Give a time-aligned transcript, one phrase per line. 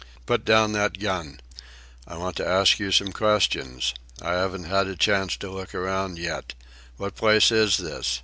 [0.25, 1.39] "Put down that gun.
[2.07, 3.93] I want to ask you some questions.
[4.19, 6.55] I haven't had a chance to look around yet.
[6.97, 8.19] What place is this?